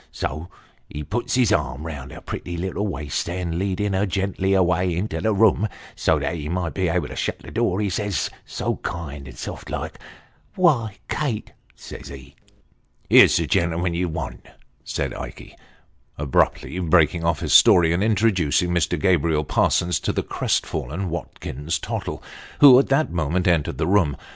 [0.11, 0.49] So
[0.89, 4.65] he puts his arm round her pretty little waist, and leading her gently a little
[4.65, 7.87] way into the room, so that he might be able to shut the door, he
[7.87, 9.99] says, so kind and soft like'
[10.55, 12.35] Why, Kate,' says he
[13.11, 14.47] ""Here's the gentleman you want,"
[14.83, 15.55] said Ikey,
[16.17, 18.99] abruptly breaking off in his story, and introducing Mr.
[18.99, 22.23] Gabriel Parsons to the crestfallen Watkins Tottle,
[22.59, 24.17] who at that moment entered the room.